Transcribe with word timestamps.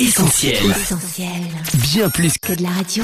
Essentiel. 0.00 0.54
Essentiel. 0.70 1.28
Bien 1.74 2.08
plus 2.08 2.38
Que 2.38 2.52
de 2.52 2.62
la 2.62 2.68
radio. 2.68 3.02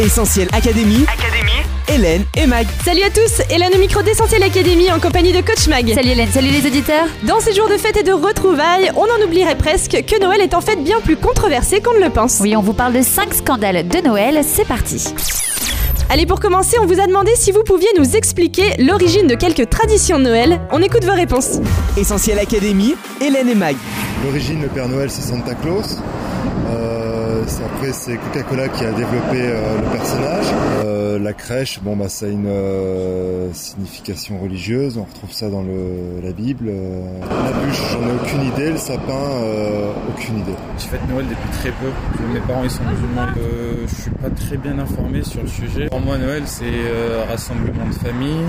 Essentiel 0.00 0.48
Académie. 0.50 1.04
Académie. 1.06 1.52
Hélène 1.88 2.24
et 2.38 2.46
Mag. 2.46 2.66
Salut 2.82 3.02
à 3.02 3.10
tous, 3.10 3.42
Hélène 3.50 3.72
au 3.74 3.78
micro 3.78 4.00
d'Essentiel 4.00 4.42
Académie 4.42 4.90
en 4.90 4.98
compagnie 4.98 5.32
de 5.32 5.42
Coach 5.42 5.68
Mag. 5.68 5.92
Salut 5.94 6.08
Hélène, 6.08 6.30
salut 6.32 6.48
les 6.48 6.66
auditeurs. 6.66 7.04
Dans 7.24 7.38
ces 7.38 7.52
jours 7.52 7.68
de 7.68 7.76
fête 7.76 7.98
et 7.98 8.02
de 8.02 8.14
retrouvailles, 8.14 8.92
on 8.96 9.02
en 9.02 9.26
oublierait 9.26 9.58
presque 9.58 9.90
que 10.06 10.20
Noël 10.22 10.40
est 10.40 10.54
en 10.54 10.62
fait 10.62 10.76
bien 10.76 11.02
plus 11.02 11.16
controversé 11.16 11.82
qu'on 11.82 11.92
ne 11.92 12.02
le 12.02 12.08
pense. 12.08 12.38
Oui, 12.40 12.56
on 12.56 12.62
vous 12.62 12.72
parle 12.72 12.94
de 12.94 13.02
5 13.02 13.34
scandales 13.34 13.86
de 13.86 13.98
Noël, 13.98 14.40
c'est 14.46 14.66
parti. 14.66 15.12
Allez, 16.08 16.24
pour 16.24 16.40
commencer, 16.40 16.78
on 16.80 16.86
vous 16.86 16.98
a 16.98 17.06
demandé 17.06 17.32
si 17.36 17.52
vous 17.52 17.62
pouviez 17.62 17.88
nous 17.98 18.16
expliquer 18.16 18.74
l'origine 18.78 19.26
de 19.26 19.34
quelques 19.34 19.68
traditions 19.68 20.18
de 20.18 20.24
Noël. 20.24 20.62
On 20.70 20.80
écoute 20.80 21.04
vos 21.04 21.14
réponses. 21.14 21.58
Essentiel 21.98 22.38
Académie. 22.38 22.94
Hélène 23.20 23.50
et 23.50 23.54
Mag. 23.54 23.76
L'origine, 24.24 24.62
le 24.62 24.68
Père 24.68 24.88
Noël, 24.88 25.10
c'est 25.10 25.22
Santa 25.22 25.54
Claus. 25.54 25.98
Euh, 26.70 27.42
après, 27.74 27.92
c'est 27.92 28.16
Coca-Cola 28.16 28.68
qui 28.68 28.84
a 28.84 28.92
développé 28.92 29.40
euh, 29.40 29.78
le 29.78 29.96
personnage. 29.96 30.46
Euh, 30.84 31.18
la 31.18 31.32
crèche, 31.32 31.80
bon, 31.82 31.96
bah, 31.96 32.08
ça 32.08 32.26
a 32.26 32.28
une 32.28 32.48
signification 33.52 34.38
religieuse. 34.40 34.96
On 34.96 35.04
retrouve 35.04 35.32
ça 35.32 35.50
dans 35.50 35.62
le, 35.62 36.20
la 36.22 36.32
Bible. 36.32 36.70
La 37.20 37.66
bûche, 37.66 37.82
j'en 37.92 38.08
ai 38.08 38.14
aucune 38.14 38.44
idée. 38.44 38.70
Le 38.70 38.76
sapin, 38.76 39.20
aucune 40.08 40.38
idée. 40.38 40.54
Je 40.78 40.84
fête 40.84 41.00
Noël 41.08 41.26
depuis 41.28 41.50
très 41.58 41.70
peu. 41.70 41.90
Mes 42.32 42.40
parents 42.40 42.64
ils 42.64 42.70
sont 42.70 42.84
musulmans. 42.84 43.26
Je 43.86 44.02
suis 44.02 44.10
pas 44.10 44.30
très 44.30 44.56
bien 44.56 44.78
informé 44.78 45.22
sur 45.22 45.42
le 45.42 45.48
sujet. 45.48 45.86
Pour 45.88 46.00
moi 46.00 46.16
Noël 46.16 46.42
c'est 46.46 46.62
rassemblement 47.28 47.86
de 47.86 47.94
famille, 47.94 48.44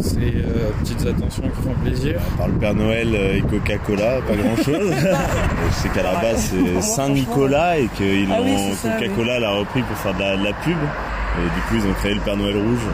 c'est 0.00 0.18
euh, 0.18 0.70
petites 0.80 1.06
attentions 1.06 1.42
qui 1.42 1.62
font 1.62 1.74
plaisir. 1.82 2.14
par 2.38 2.48
le 2.48 2.54
Père 2.54 2.74
Noël 2.74 3.08
euh, 3.14 3.36
et 3.36 3.42
Coca-Cola, 3.42 4.20
pas 4.26 4.34
grand-chose. 4.36 4.92
Je 5.70 5.74
sais 5.82 5.88
qu'à 5.90 6.02
la 6.02 6.14
base 6.20 6.50
c'est 6.52 6.80
Saint-Nicolas 6.82 7.78
et 7.78 7.86
que 7.98 8.30
ont- 8.32 8.74
Coca-Cola 8.98 9.40
l'a 9.40 9.50
repris 9.50 9.82
pour 9.82 9.96
faire 9.98 10.14
de 10.14 10.20
la, 10.20 10.36
de 10.36 10.44
la 10.44 10.52
pub. 10.52 10.76
Et 11.38 11.42
du 11.44 11.60
coup 11.68 11.74
ils 11.84 11.90
ont 11.90 11.94
créé 11.94 12.14
le 12.14 12.20
Père 12.20 12.36
Noël 12.36 12.56
rouge. 12.56 12.86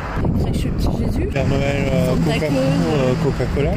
Père 1.33 1.47
Noël, 1.49 1.85
euh, 1.93 3.13
Coca-Cola. 3.25 3.71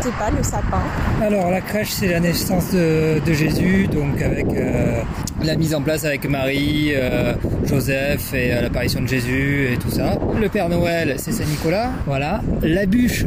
C'est 0.00 0.12
pas 0.18 0.30
le 0.36 0.42
sapin. 0.42 0.82
Alors 1.22 1.50
la 1.50 1.60
crèche 1.60 1.90
c'est 1.90 2.08
la 2.08 2.20
naissance 2.20 2.72
de, 2.72 3.20
de 3.24 3.32
Jésus, 3.32 3.86
donc 3.86 4.20
avec 4.20 4.46
euh, 4.54 5.02
la 5.42 5.56
mise 5.56 5.74
en 5.74 5.80
place 5.82 6.04
avec 6.04 6.28
Marie, 6.28 6.90
euh, 6.94 7.32
Joseph 7.64 8.34
et 8.34 8.52
euh, 8.52 8.62
l'apparition 8.62 9.00
de 9.00 9.08
Jésus 9.08 9.68
et 9.72 9.76
tout 9.78 9.90
ça. 9.90 10.18
Le 10.40 10.48
Père 10.48 10.68
Noël 10.68 11.14
c'est 11.18 11.32
Saint 11.32 11.44
Nicolas, 11.44 11.90
voilà. 12.06 12.40
La 12.62 12.86
bûche, 12.86 13.24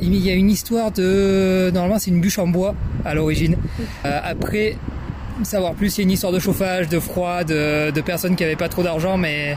il 0.00 0.14
y 0.16 0.30
a 0.30 0.34
une 0.34 0.50
histoire 0.50 0.90
de... 0.90 1.70
Normalement 1.72 1.98
c'est 1.98 2.10
une 2.10 2.20
bûche 2.20 2.38
en 2.38 2.48
bois 2.48 2.74
à 3.04 3.14
l'origine. 3.14 3.56
Euh, 4.04 4.18
après, 4.24 4.76
savoir 5.44 5.74
plus, 5.74 5.96
il 5.96 6.00
y 6.00 6.02
a 6.02 6.04
une 6.04 6.10
histoire 6.10 6.32
de 6.32 6.38
chauffage, 6.38 6.88
de 6.88 6.98
froid, 6.98 7.44
de, 7.44 7.90
de 7.90 8.00
personnes 8.00 8.34
qui 8.36 8.42
avaient 8.44 8.56
pas 8.56 8.68
trop 8.68 8.82
d'argent, 8.82 9.16
mais 9.16 9.56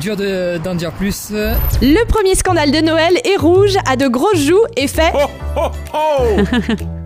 dur 0.00 0.16
de- 0.16 0.58
d'en 0.58 0.74
dire 0.74 0.92
plus. 0.92 1.28
Le 1.32 2.04
premier 2.06 2.34
scandale 2.36 2.70
de 2.70 2.78
Noël 2.80 3.14
est 3.24 3.36
rouge, 3.36 3.76
a 3.86 3.96
de 3.96 4.08
grosses 4.08 4.44
joues 4.46 4.64
et 4.76 4.86
fait 4.88 5.12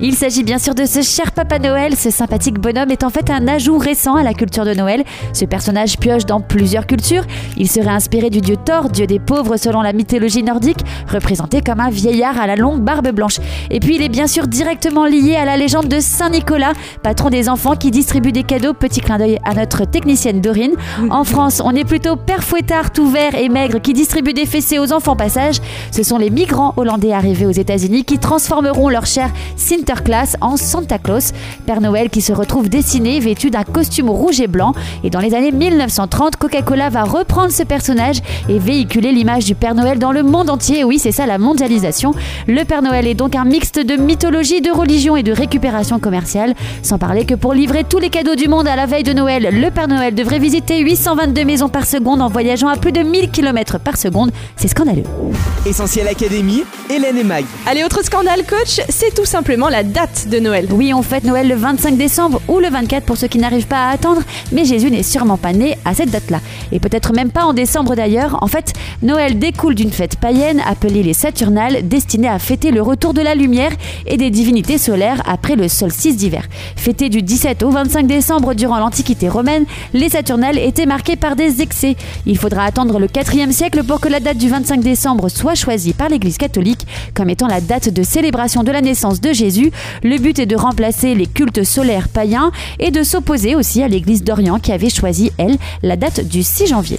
Il 0.00 0.14
s'agit 0.14 0.44
bien 0.44 0.58
sûr 0.58 0.74
de 0.74 0.84
ce 0.84 1.02
cher 1.02 1.32
Papa 1.32 1.58
Noël. 1.58 1.96
Ce 1.96 2.10
sympathique 2.10 2.58
bonhomme 2.58 2.90
est 2.90 3.04
en 3.04 3.10
fait 3.10 3.30
un 3.30 3.46
ajout 3.48 3.78
récent 3.78 4.16
à 4.16 4.22
la 4.22 4.34
culture 4.34 4.64
de 4.64 4.74
Noël. 4.74 5.04
Ce 5.32 5.44
personnage 5.44 5.98
pioche 5.98 6.26
dans 6.26 6.40
plusieurs 6.40 6.86
cultures. 6.86 7.24
Il 7.56 7.68
serait 7.68 7.90
inspiré 7.90 8.30
du 8.30 8.40
dieu 8.40 8.56
Thor, 8.56 8.88
dieu 8.88 9.06
des 9.06 9.18
pauvres 9.18 9.56
selon 9.56 9.82
la 9.82 9.92
mythologie 9.92 10.42
nordique, 10.42 10.80
représenté 11.08 11.60
comme 11.60 11.80
un 11.80 11.90
vieillard 11.90 12.40
à 12.40 12.46
la 12.46 12.56
longue 12.56 12.80
barbe 12.80 13.10
blanche. 13.10 13.38
Et 13.70 13.80
puis 13.80 13.96
il 13.96 14.02
est 14.02 14.08
bien 14.08 14.26
sûr 14.26 14.46
directement 14.46 15.04
lié 15.04 15.36
à 15.36 15.44
la 15.44 15.56
légende 15.56 15.88
de 15.88 16.00
Saint 16.00 16.30
Nicolas, 16.30 16.72
patron 17.02 17.30
des 17.30 17.48
enfants 17.48 17.76
qui 17.76 17.90
distribue 17.90 18.32
des 18.32 18.44
cadeaux. 18.44 18.72
Petit 18.72 19.00
clin 19.00 19.18
d'œil 19.18 19.38
à 19.44 19.54
notre 19.54 19.84
technicienne 19.84 20.40
Dorine. 20.40 20.74
En 21.10 21.24
France, 21.24 21.60
on 21.64 21.74
est 21.74 21.84
plutôt 21.84 22.16
père 22.16 22.44
fouettard 22.44 22.92
tout 22.92 23.08
vert 23.08 23.34
et 23.34 23.48
maigre 23.48 23.80
qui 23.80 23.92
distribue 23.92 24.32
des 24.32 24.46
fessées 24.46 24.78
aux 24.78 24.92
enfants 24.92 25.16
passage. 25.16 25.56
Ce 25.90 26.02
sont 26.02 26.18
les 26.18 26.30
migrants 26.30 26.72
hollandais 26.76 27.12
arrivés 27.12 27.46
aux 27.46 27.50
États-Unis 27.50 28.04
qui 28.04 28.18
transformeront 28.18 28.88
leur 28.88 29.06
cher 29.06 29.30
Sinterklaas 29.56 30.36
en 30.40 30.56
Santa 30.56 30.98
Claus, 30.98 31.32
Père 31.66 31.80
Noël 31.80 32.10
qui 32.10 32.20
se 32.20 32.32
retrouve 32.32 32.68
dessiné, 32.68 33.20
vêtu 33.20 33.50
d'un 33.50 33.64
costume 33.64 34.10
rouge 34.10 34.40
et 34.40 34.46
blanc. 34.46 34.72
Et 35.04 35.10
dans 35.10 35.20
les 35.20 35.34
années 35.34 35.52
1930, 35.52 36.36
Coca-Cola 36.36 36.88
va 36.88 37.04
reprendre 37.04 37.52
ce 37.52 37.62
personnage 37.62 38.18
et 38.48 38.58
véhiculer 38.58 39.12
l'image 39.12 39.44
du 39.44 39.54
Père 39.54 39.74
Noël 39.74 39.98
dans 39.98 40.12
le 40.12 40.22
monde 40.22 40.50
entier. 40.50 40.84
Oui, 40.84 40.98
c'est 40.98 41.12
ça 41.12 41.26
la 41.26 41.38
mondialisation. 41.38 42.12
Le 42.46 42.64
Père 42.64 42.82
Noël 42.82 43.06
est 43.06 43.14
donc 43.14 43.36
un 43.36 43.44
mixte 43.44 43.78
de 43.78 43.96
mythologie, 43.96 44.60
de 44.60 44.70
religion 44.70 45.16
et 45.16 45.22
de 45.22 45.32
récupération 45.32 45.98
commerciale. 45.98 46.54
Sans 46.82 46.98
parler 46.98 47.24
que 47.24 47.34
pour 47.34 47.54
livrer 47.54 47.84
tous 47.84 47.98
les 47.98 48.10
cadeaux 48.10 48.34
du 48.34 48.48
monde 48.48 48.68
à 48.68 48.76
la 48.76 48.86
veille 48.86 49.02
de 49.02 49.12
Noël, 49.12 49.48
le 49.52 49.70
Père 49.70 49.88
Noël 49.88 50.14
devrait 50.14 50.38
visiter 50.38 50.78
822 50.80 51.44
maisons 51.44 51.68
par 51.68 51.86
seconde 51.86 52.22
en 52.22 52.28
voyageant 52.28 52.68
à 52.68 52.76
plus 52.76 52.92
de 52.92 53.02
1000 53.02 53.30
km 53.30 53.78
par 53.78 53.96
seconde. 53.96 54.30
C'est 54.56 54.68
scandaleux. 54.68 55.04
Essentiel 55.66 56.08
Académie. 56.08 56.64
Hélène 56.88 57.18
et 57.18 57.24
Mag. 57.24 57.44
Allez, 57.66 57.84
autre 57.84 58.04
scandale, 58.04 58.44
coach, 58.44 58.80
c'est 58.88 59.14
tout 59.14 59.24
simplement 59.30 59.68
la 59.68 59.84
date 59.84 60.26
de 60.28 60.40
Noël. 60.40 60.66
Oui, 60.72 60.92
on 60.92 61.02
fête 61.02 61.22
Noël 61.22 61.46
le 61.46 61.54
25 61.54 61.96
décembre 61.96 62.42
ou 62.48 62.58
le 62.58 62.68
24 62.68 63.04
pour 63.04 63.16
ceux 63.16 63.28
qui 63.28 63.38
n'arrivent 63.38 63.68
pas 63.68 63.86
à 63.86 63.90
attendre, 63.90 64.22
mais 64.50 64.64
Jésus 64.64 64.90
n'est 64.90 65.04
sûrement 65.04 65.36
pas 65.36 65.52
né 65.52 65.78
à 65.84 65.94
cette 65.94 66.10
date-là. 66.10 66.40
Et 66.72 66.80
peut-être 66.80 67.12
même 67.12 67.30
pas 67.30 67.44
en 67.44 67.52
décembre 67.52 67.94
d'ailleurs. 67.94 68.42
En 68.42 68.48
fait, 68.48 68.72
Noël 69.02 69.38
découle 69.38 69.76
d'une 69.76 69.92
fête 69.92 70.16
païenne 70.16 70.60
appelée 70.66 71.04
les 71.04 71.12
Saturnales, 71.12 71.86
destinée 71.86 72.26
à 72.26 72.40
fêter 72.40 72.72
le 72.72 72.82
retour 72.82 73.14
de 73.14 73.20
la 73.20 73.36
lumière 73.36 73.70
et 74.04 74.16
des 74.16 74.30
divinités 74.30 74.78
solaires 74.78 75.22
après 75.26 75.54
le 75.54 75.68
solstice 75.68 76.16
d'hiver. 76.16 76.48
Fêtée 76.74 77.08
du 77.08 77.22
17 77.22 77.62
au 77.62 77.70
25 77.70 78.08
décembre 78.08 78.54
durant 78.54 78.80
l'Antiquité 78.80 79.28
romaine, 79.28 79.64
les 79.94 80.08
Saturnales 80.08 80.58
étaient 80.58 80.86
marquées 80.86 81.14
par 81.14 81.36
des 81.36 81.62
excès. 81.62 81.94
Il 82.26 82.36
faudra 82.36 82.64
attendre 82.64 82.98
le 82.98 83.06
4e 83.06 83.52
siècle 83.52 83.84
pour 83.84 84.00
que 84.00 84.08
la 84.08 84.18
date 84.18 84.38
du 84.38 84.48
25 84.48 84.80
décembre 84.80 85.28
soit 85.28 85.54
choisie 85.54 85.92
par 85.92 86.08
l'Église 86.08 86.36
catholique 86.36 86.84
comme 87.14 87.30
étant 87.30 87.46
la 87.46 87.60
date 87.60 87.90
de 87.90 88.02
célébration 88.02 88.64
de 88.64 88.72
la 88.72 88.80
naissance 88.80 89.19
de 89.20 89.32
Jésus. 89.32 89.70
Le 90.02 90.18
but 90.18 90.38
est 90.38 90.46
de 90.46 90.56
remplacer 90.56 91.14
les 91.14 91.26
cultes 91.26 91.64
solaires 91.64 92.08
païens 92.08 92.52
et 92.78 92.90
de 92.90 93.02
s'opposer 93.02 93.54
aussi 93.54 93.82
à 93.82 93.88
l'Église 93.88 94.24
d'Orient 94.24 94.58
qui 94.58 94.72
avait 94.72 94.90
choisi, 94.90 95.32
elle, 95.38 95.56
la 95.82 95.96
date 95.96 96.26
du 96.26 96.42
6 96.42 96.66
janvier. 96.68 96.98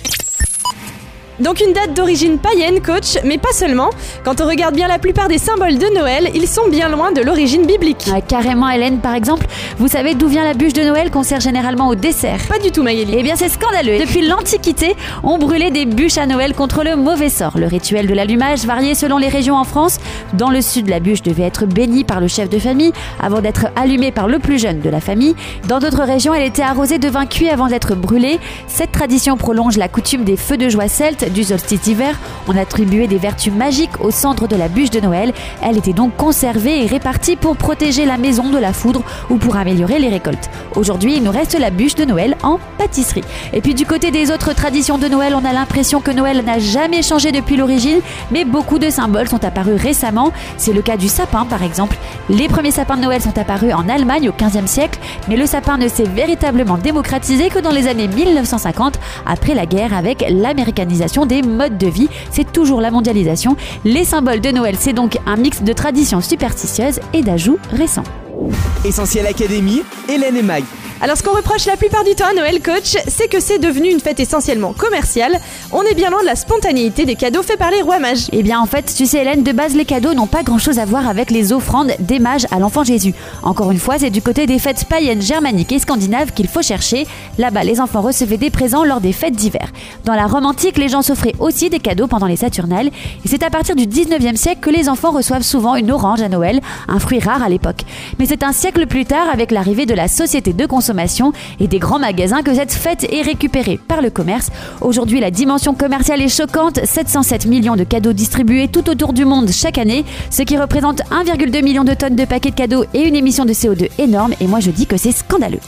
Donc 1.42 1.60
une 1.60 1.74
date 1.74 1.96
d'origine 1.96 2.38
païenne, 2.38 2.82
coach, 2.84 3.18
mais 3.24 3.40
pas 3.40 3.52
seulement. 3.52 3.90
Quand 4.24 4.42
on 4.42 4.48
regarde 4.48 4.76
bien 4.76 4.88
la 4.88 5.00
plupart 5.00 5.28
des 5.28 5.40
symboles 5.40 5.80
de 5.80 5.88
Noël, 5.96 6.30
ils 6.36 6.48
sont 6.48 6.70
bien 6.70 6.88
loin 6.88 7.12
de 7.12 7.22
l'origine 7.22 7.66
biblique. 7.66 8.06
Ah, 8.14 8.22
carrément, 8.22 8.70
Hélène, 8.70 9.00
par 9.00 9.16
exemple, 9.16 9.48
vous 9.80 9.88
savez 9.88 10.14
d'où 10.14 10.28
vient 10.28 10.44
la 10.44 10.54
bûche 10.54 10.74
de 10.74 10.84
Noël 10.84 11.10
qu'on 11.10 11.24
sert 11.24 11.40
généralement 11.40 11.88
au 11.88 11.96
dessert? 11.96 12.42
Pas 12.48 12.60
du 12.60 12.70
tout, 12.72 12.84
Maëlie. 12.84 13.16
Eh 13.18 13.24
bien, 13.24 13.36
c'est 13.36 13.50
scandaleux. 13.50 13.98
Depuis 13.98 14.22
l'Antiquité, 14.28 14.96
on 15.24 15.40
brûlait 15.40 15.72
des 15.72 15.88
bûches 15.88 16.20
à 16.20 16.28
Noël 16.28 16.54
contre 16.54 16.84
le 16.84 16.96
mauvais 16.96 17.30
sort. 17.30 17.58
Le 17.58 17.66
rituel 17.66 18.06
de 18.06 18.14
l'allumage 18.14 18.66
variait 18.66 18.94
selon 18.94 19.18
les 19.18 19.30
régions 19.30 19.56
en 19.56 19.64
France. 19.64 19.98
Dans 20.34 20.52
le 20.52 20.62
sud, 20.62 20.90
la 20.90 21.00
bûche 21.00 21.24
devait 21.24 21.44
être 21.44 21.66
bénie 21.66 22.04
par 22.04 22.22
le 22.22 22.28
chef 22.28 22.50
de 22.50 22.60
famille 22.60 22.94
avant 23.20 23.42
d'être 23.42 23.66
allumée 23.76 24.12
par 24.12 24.28
le 24.28 24.38
plus 24.38 24.60
jeune 24.60 24.80
de 24.80 24.90
la 24.92 25.00
famille. 25.00 25.36
Dans 25.68 25.80
d'autres 25.80 26.04
régions, 26.04 26.36
elle 26.36 26.46
était 26.46 26.62
arrosée 26.62 27.00
de 27.00 27.10
vin 27.10 27.26
cuit 27.26 27.50
avant 27.50 27.68
d'être 27.68 27.96
brûlée. 27.96 28.40
Cette 28.68 28.92
tradition 28.92 29.38
prolonge 29.38 29.78
la 29.78 29.88
coutume 29.88 30.24
des 30.24 30.38
feux 30.38 30.58
de 30.58 30.70
joie 30.70 30.88
celtes 30.88 31.31
du 31.32 31.44
solstice 31.44 31.82
d'hiver. 31.82 32.20
On 32.48 32.58
attribuait 32.58 33.08
des 33.08 33.18
vertus 33.18 33.54
magiques 33.54 34.00
au 34.02 34.12
centre 34.12 34.48
de 34.48 34.56
la 34.56 34.68
bûche 34.68 34.90
de 34.90 35.00
Noël. 35.00 35.34
Elle 35.64 35.78
était 35.78 35.94
donc 35.94 36.16
conservée 36.16 36.84
et 36.84 36.88
répartie 36.88 37.36
pour 37.36 37.56
protéger 37.58 38.06
la 38.06 38.18
maison 38.18 38.50
de 38.50 38.58
la 38.58 38.74
foudre 38.74 39.04
ou 39.30 39.38
pour 39.38 39.56
améliorer 39.56 40.00
les 40.00 40.10
récoltes. 40.10 40.50
Aujourd'hui, 40.76 41.16
il 41.18 41.24
nous 41.24 41.32
reste 41.32 41.58
la 41.60 41.70
bûche 41.70 41.96
de 41.96 42.06
Noël 42.06 42.36
en 42.44 42.60
pâtisserie. 42.78 43.24
Et 43.54 43.62
puis 43.62 43.74
du 43.74 43.86
côté 43.86 44.12
des 44.12 44.32
autres 44.32 44.54
traditions 44.54 44.98
de 44.98 45.08
Noël, 45.08 45.34
on 45.36 45.46
a 45.46 45.54
l'impression 45.54 46.02
que 46.02 46.12
Noël 46.12 46.44
n'a 46.46 46.60
jamais 46.60 47.02
changé 47.02 47.32
depuis 47.32 47.58
l'origine, 47.58 48.00
mais 48.32 48.46
beaucoup 48.46 48.80
de 48.80 48.90
symboles 48.90 49.30
sont 49.30 49.44
apparus 49.44 49.80
récemment. 49.82 50.32
C'est 50.58 50.74
le 50.74 50.82
cas 50.82 50.98
du 50.98 51.08
sapin 51.08 51.46
par 51.46 51.64
exemple. 51.64 51.98
Les 52.30 52.48
premiers 52.48 52.72
sapins 52.72 52.98
de 52.98 53.02
Noël 53.02 53.22
sont 53.22 53.38
apparus 53.38 53.74
en 53.74 53.90
Allemagne 53.90 54.30
au 54.30 54.34
15e 54.34 54.68
siècle, 54.68 55.00
mais 55.28 55.36
le 55.36 55.46
sapin 55.46 55.78
ne 55.78 55.88
s'est 55.88 56.04
véritablement 56.04 56.78
démocratisé 56.78 57.50
que 57.50 57.60
dans 57.60 57.72
les 57.72 57.88
années 57.88 58.08
1950, 58.08 59.00
après 59.26 59.54
la 59.54 59.66
guerre 59.66 59.94
avec 59.94 60.26
l'américanisation 60.30 61.21
des 61.26 61.42
modes 61.42 61.78
de 61.78 61.88
vie. 61.88 62.10
C'est 62.32 62.52
toujours 62.52 62.82
la 62.82 62.92
mondialisation. 62.92 63.56
Les 63.86 64.04
symboles 64.04 64.42
de 64.42 64.52
Noël, 64.52 64.76
c'est 64.80 64.94
donc 64.94 65.18
un 65.26 65.38
mix 65.38 65.62
de 65.62 65.74
traditions 65.74 66.22
superstitieuses 66.22 67.00
et 67.14 67.22
d'ajouts 67.22 67.60
récents. 67.72 68.04
Essentiel 68.86 69.28
Académie. 69.28 69.84
Hélène 70.10 70.38
et 70.38 70.44
Mag. 70.44 70.64
Alors 71.04 71.18
ce 71.18 71.24
qu'on 71.24 71.36
reproche 71.36 71.66
la 71.66 71.78
plupart 71.78 72.04
du 72.04 72.14
temps 72.14 72.28
à 72.30 72.34
Noël 72.36 72.62
Coach, 72.62 72.96
c'est 73.08 73.28
que 73.28 73.40
c'est 73.40 73.58
devenu 73.58 73.90
une 73.90 74.00
fête 74.00 74.20
essentiellement 74.20 74.72
commerciale. 74.72 75.40
On 75.72 75.82
est 75.82 75.96
bien 75.96 76.12
loin 76.12 76.22
de 76.22 76.28
la 76.28 76.36
spontanéité 76.36 77.06
des 77.06 77.16
cadeaux 77.16 77.42
faits 77.42 77.58
par 77.58 77.72
les 77.72 77.82
rois 77.82 77.98
mages. 77.98 78.28
Eh 78.32 78.44
bien, 78.44 78.60
en 78.60 78.68
fait, 78.68 78.94
tu 78.96 79.08
sais, 79.08 79.22
Hélène, 79.22 79.42
de 79.42 79.52
base, 79.52 79.74
les 79.74 79.86
cadeaux 79.86 80.14
n'ont 80.14 80.28
pas 80.28 80.44
grand 80.44 80.60
chose 80.60 80.78
à 80.78 80.86
voir 80.86 81.10
avec 81.10 81.32
les 81.32 81.54
offrandes 81.54 81.92
des 81.98 82.20
mages 82.20 82.46
à 82.52 82.60
l'enfant 82.60 82.84
Jésus. 82.84 83.16
Encore 83.42 83.72
une 83.72 83.80
fois, 83.80 83.98
c'est 83.98 84.12
du 84.12 84.22
côté 84.22 84.46
des 84.46 84.60
fêtes 84.60 84.86
païennes 84.86 85.24
germaniques 85.24 85.72
et 85.72 85.80
scandinaves 85.80 86.34
qu'il 86.34 86.48
faut 86.48 86.62
chercher. 86.62 87.08
Là-bas, 87.40 87.64
les 87.64 87.82
enfants 87.82 88.02
recevaient 88.02 88.38
des 88.38 88.52
présents 88.52 88.84
lors 88.84 89.02
des 89.02 89.12
fêtes 89.12 89.36
d'hiver. 89.36 89.72
Dans 90.06 90.14
la 90.14 90.28
Rome 90.28 90.46
antique, 90.46 90.78
les 90.78 90.88
gens 90.88 91.02
s'offraient 91.02 91.36
aussi 91.40 91.72
des 91.72 91.80
cadeaux 91.80 92.06
pendant 92.06 92.28
les 92.28 92.36
Saturnales. 92.36 92.92
Et 93.26 93.28
c'est 93.28 93.42
à 93.42 93.50
partir 93.50 93.76
du 93.76 93.88
19e 93.88 94.36
siècle 94.36 94.62
que 94.62 94.70
les 94.70 94.88
enfants 94.88 95.12
reçoivent 95.12 95.42
souvent 95.42 95.76
une 95.76 95.90
orange 95.90 96.22
à 96.22 96.30
Noël, 96.30 96.62
un 96.88 97.00
fruit 97.00 97.20
rare 97.20 97.42
à 97.42 97.50
l'époque. 97.50 97.86
Mais 98.20 98.28
c'est 98.28 98.44
un 98.44 98.52
siècle 98.52 98.86
plus 98.86 99.06
tard, 99.06 99.26
avec 99.34 99.50
l'arrivée 99.50 99.88
de 99.88 99.96
la 99.96 100.08
société 100.08 100.54
de 100.54 100.68
consommation 100.68 100.91
et 101.60 101.68
des 101.68 101.80
grands 101.80 102.00
magasins, 102.00 102.44
que 102.44 102.54
cette 102.54 102.74
fête 102.74 103.06
est 103.12 103.22
récupérée 103.22 103.80
par 103.88 104.02
le 104.02 104.10
commerce. 104.10 104.50
Aujourd'hui, 104.82 105.20
la 105.20 105.32
dimension 105.32 105.74
commerciale 105.74 106.22
est 106.22 106.30
choquante 106.30 106.80
707 106.84 107.46
millions 107.46 107.76
de 107.76 107.84
cadeaux 107.84 108.14
distribués 108.14 108.68
tout 108.68 108.90
autour 108.90 109.14
du 109.14 109.26
monde 109.26 109.50
chaque 109.52 109.78
année, 109.78 110.06
ce 110.30 110.44
qui 110.44 110.58
représente 110.58 111.02
1,2 111.12 111.64
million 111.64 111.84
de 111.84 111.94
tonnes 111.94 112.16
de 112.16 112.26
paquets 112.26 112.52
de 112.52 112.56
cadeaux 112.56 112.86
et 112.94 113.08
une 113.08 113.16
émission 113.16 113.46
de 113.46 113.54
CO2 113.54 113.90
énorme. 113.98 114.34
Et 114.40 114.48
moi, 114.48 114.60
je 114.60 114.72
dis 114.72 114.88
que 114.88 114.98
c'est 114.98 115.12
scandaleux. 115.12 115.60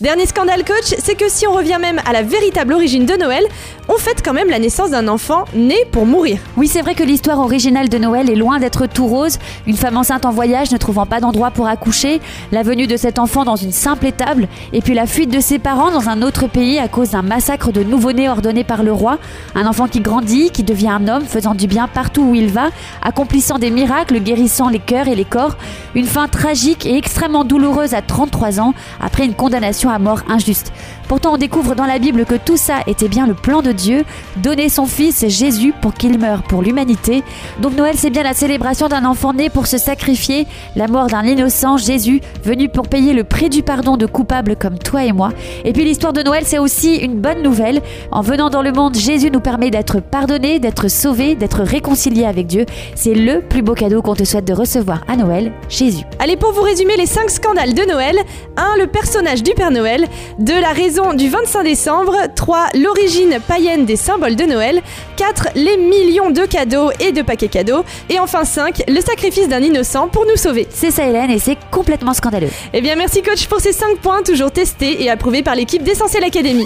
Dernier 0.00 0.26
scandale 0.26 0.64
coach, 0.64 0.96
c'est 0.98 1.14
que 1.14 1.28
si 1.28 1.46
on 1.46 1.52
revient 1.52 1.78
même 1.80 2.00
à 2.04 2.12
la 2.12 2.22
véritable 2.22 2.74
origine 2.74 3.06
de 3.06 3.14
Noël, 3.14 3.44
on 3.88 3.98
fête 3.98 4.22
quand 4.24 4.32
même 4.32 4.48
la 4.48 4.58
naissance 4.58 4.90
d'un 4.90 5.08
enfant 5.08 5.44
né 5.54 5.76
pour 5.92 6.06
mourir. 6.06 6.38
Oui, 6.56 6.68
c'est 6.68 6.80
vrai 6.80 6.94
que 6.94 7.02
l'histoire 7.02 7.38
originale 7.38 7.88
de 7.88 7.98
Noël 7.98 8.30
est 8.30 8.34
loin 8.34 8.58
d'être 8.58 8.86
tout 8.86 9.06
rose. 9.06 9.38
Une 9.66 9.76
femme 9.76 9.96
enceinte 9.96 10.24
en 10.24 10.30
voyage 10.30 10.70
ne 10.70 10.78
trouvant 10.78 11.04
pas 11.04 11.20
d'endroit 11.20 11.50
pour 11.50 11.66
accoucher, 11.66 12.20
la 12.50 12.62
venue 12.62 12.86
de 12.86 12.96
cet 12.96 13.18
enfant 13.18 13.44
dans 13.44 13.56
une 13.56 13.72
simple 13.72 14.06
étable, 14.06 14.48
et 14.72 14.80
puis 14.80 14.94
la 14.94 15.06
fuite 15.06 15.30
de 15.30 15.40
ses 15.40 15.58
parents 15.58 15.90
dans 15.90 16.08
un 16.08 16.22
autre 16.22 16.46
pays 16.46 16.78
à 16.78 16.88
cause 16.88 17.10
d'un 17.10 17.22
massacre 17.22 17.72
de 17.72 17.82
nouveau-nés 17.82 18.28
ordonné 18.28 18.64
par 18.64 18.82
le 18.82 18.92
roi. 18.92 19.18
Un 19.54 19.66
enfant 19.66 19.86
qui 19.86 20.00
grandit, 20.00 20.50
qui 20.50 20.62
devient 20.62 20.88
un 20.88 21.06
homme, 21.08 21.24
faisant 21.24 21.54
du 21.54 21.66
bien 21.66 21.86
partout 21.86 22.22
où 22.22 22.34
il 22.34 22.48
va, 22.48 22.70
accomplissant 23.02 23.58
des 23.58 23.70
miracles, 23.70 24.20
guérissant 24.20 24.70
les 24.70 24.78
cœurs 24.78 25.08
et 25.08 25.14
les 25.14 25.26
corps. 25.26 25.56
Une 25.94 26.06
fin 26.06 26.26
tragique 26.28 26.86
et 26.86 26.96
extrêmement 26.96 27.44
douloureuse 27.44 27.92
à 27.92 28.00
33 28.00 28.60
ans, 28.60 28.72
après 29.00 29.26
une 29.26 29.34
condamnation 29.34 29.90
à 29.90 29.98
mort 29.98 30.22
injuste. 30.28 30.72
Pourtant, 31.08 31.34
on 31.34 31.36
découvre 31.36 31.74
dans 31.74 31.84
la 31.84 31.98
Bible 31.98 32.24
que 32.24 32.34
tout 32.34 32.56
ça 32.56 32.76
était 32.86 33.08
bien 33.08 33.26
le 33.26 33.34
plan 33.34 33.60
de 33.60 33.73
Dieu, 33.74 34.04
donner 34.36 34.68
son 34.68 34.86
fils 34.86 35.26
Jésus 35.28 35.74
pour 35.80 35.94
qu'il 35.94 36.18
meure 36.18 36.42
pour 36.42 36.62
l'humanité. 36.62 37.22
Donc 37.60 37.76
Noël, 37.76 37.94
c'est 37.96 38.10
bien 38.10 38.22
la 38.22 38.34
célébration 38.34 38.88
d'un 38.88 39.04
enfant 39.04 39.32
né 39.32 39.50
pour 39.50 39.66
se 39.66 39.78
sacrifier, 39.78 40.46
la 40.76 40.88
mort 40.88 41.06
d'un 41.08 41.24
innocent 41.24 41.76
Jésus 41.76 42.20
venu 42.44 42.68
pour 42.68 42.88
payer 42.88 43.12
le 43.12 43.24
prix 43.24 43.50
du 43.50 43.62
pardon 43.62 43.96
de 43.96 44.06
coupables 44.06 44.56
comme 44.56 44.78
toi 44.78 45.04
et 45.04 45.12
moi. 45.12 45.30
Et 45.64 45.72
puis 45.72 45.84
l'histoire 45.84 46.12
de 46.12 46.22
Noël, 46.22 46.44
c'est 46.46 46.58
aussi 46.58 46.96
une 46.96 47.20
bonne 47.20 47.42
nouvelle. 47.42 47.82
En 48.10 48.22
venant 48.22 48.50
dans 48.50 48.62
le 48.62 48.72
monde, 48.72 48.96
Jésus 48.96 49.30
nous 49.30 49.40
permet 49.40 49.70
d'être 49.70 50.00
pardonnés, 50.00 50.58
d'être 50.58 50.88
sauvés, 50.88 51.34
d'être 51.34 51.62
réconciliés 51.62 52.26
avec 52.26 52.46
Dieu. 52.46 52.66
C'est 52.94 53.14
le 53.14 53.40
plus 53.40 53.62
beau 53.62 53.74
cadeau 53.74 54.02
qu'on 54.02 54.14
te 54.14 54.24
souhaite 54.24 54.46
de 54.46 54.52
recevoir 54.52 55.02
à 55.08 55.16
Noël, 55.16 55.52
Jésus. 55.68 56.04
Allez, 56.18 56.36
pour 56.36 56.52
vous 56.52 56.62
résumer 56.62 56.96
les 56.96 57.06
5 57.06 57.30
scandales 57.30 57.74
de 57.74 57.82
Noël 57.82 58.16
1. 58.56 58.78
Le 58.78 58.86
personnage 58.86 59.42
du 59.42 59.52
Père 59.54 59.70
Noël 59.70 60.06
2. 60.38 60.60
La 60.60 60.72
raison 60.72 61.14
du 61.14 61.28
25 61.28 61.62
décembre 61.62 62.14
3. 62.34 62.68
L'origine 62.74 63.38
païenne 63.46 63.63
des 63.64 63.96
symboles 63.96 64.36
de 64.36 64.44
Noël 64.44 64.82
4. 65.16 65.48
Les 65.54 65.78
millions 65.78 66.30
de 66.30 66.42
cadeaux 66.42 66.90
et 67.00 67.12
de 67.12 67.22
paquets 67.22 67.48
cadeaux 67.48 67.84
et 68.10 68.18
enfin 68.20 68.44
5. 68.44 68.82
Le 68.88 69.00
sacrifice 69.00 69.48
d'un 69.48 69.60
innocent 69.60 70.08
pour 70.08 70.26
nous 70.26 70.36
sauver. 70.36 70.66
C'est 70.70 70.90
ça 70.90 71.06
Hélène 71.06 71.30
et 71.30 71.38
c'est 71.38 71.56
complètement 71.70 72.12
scandaleux. 72.12 72.50
Eh 72.74 72.82
bien 72.82 72.94
merci 72.94 73.22
coach 73.22 73.46
pour 73.46 73.60
ces 73.60 73.72
5 73.72 73.98
points 73.98 74.22
toujours 74.22 74.50
testés 74.50 75.02
et 75.02 75.10
approuvés 75.10 75.42
par 75.42 75.54
l'équipe 75.54 75.82
d'Essentiel 75.82 76.24
Academy. 76.24 76.64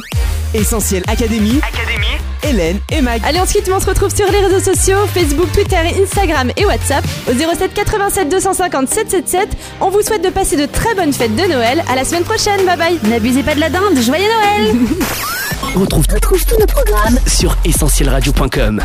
Essentiel 0.54 1.04
Académie. 1.06 1.60
Hélène 2.42 2.80
et 2.90 3.00
Mag. 3.00 3.20
Allez, 3.24 3.40
ensuite, 3.40 3.70
on 3.74 3.80
se 3.80 3.86
retrouve 3.86 4.14
sur 4.14 4.30
les 4.30 4.40
réseaux 4.40 4.60
sociaux 4.74 4.98
Facebook, 5.12 5.50
Twitter, 5.52 5.76
Instagram 6.02 6.50
et 6.56 6.64
WhatsApp 6.64 7.04
au 7.28 7.32
07 7.32 7.74
87 7.74 8.28
250 8.28 8.88
777. 8.88 9.48
On 9.80 9.90
vous 9.90 10.02
souhaite 10.02 10.24
de 10.24 10.30
passer 10.30 10.56
de 10.56 10.66
très 10.66 10.94
bonnes 10.94 11.12
fêtes 11.12 11.36
de 11.36 11.42
Noël. 11.42 11.82
À 11.90 11.94
la 11.94 12.04
semaine 12.04 12.24
prochaine. 12.24 12.64
Bye 12.66 12.76
bye. 12.76 12.98
N'abusez 13.08 13.42
pas 13.42 13.54
de 13.54 13.60
la 13.60 13.70
dinde, 13.70 13.98
joyeux 14.00 14.24
Noël 14.24 14.76
On 15.76 15.80
retrouve, 15.80 16.06
tous 16.06 16.58
nos 16.58 16.66
programmes 16.66 17.18
sur 17.26 17.56
essentielradio.com. 17.64 18.82